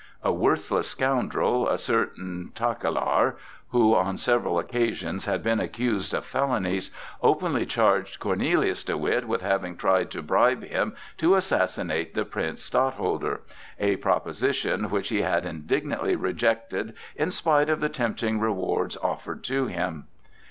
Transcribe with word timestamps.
A 0.23 0.33
worthless 0.33 0.89
scoundrel, 0.89 1.69
a 1.69 1.77
certain 1.77 2.51
Tichelaar 2.55 3.35
who 3.69 3.93
on 3.95 4.17
several 4.17 4.57
occasions 4.57 5.25
had 5.25 5.43
been 5.43 5.59
accused 5.59 6.15
of 6.15 6.25
felonies, 6.25 6.89
openly 7.21 7.67
charged 7.67 8.19
Cornelius 8.19 8.83
de 8.83 8.97
Witt 8.97 9.27
with 9.27 9.41
having 9.43 9.77
tried 9.77 10.09
to 10.09 10.23
bribe 10.23 10.63
him 10.63 10.95
to 11.19 11.35
assassinate 11.35 12.15
the 12.15 12.25
Prince 12.25 12.63
Stadtholder,—a 12.63 13.97
proposition 13.97 14.89
which 14.89 15.09
he 15.09 15.21
had 15.21 15.45
indignantly 15.45 16.15
rejected 16.15 16.95
in 17.15 17.29
spite 17.29 17.69
of 17.69 17.79
the 17.79 17.87
tempting 17.87 18.39
rewards 18.39 18.97
offered 19.03 19.43
to 19.43 19.67
him. 19.67 20.07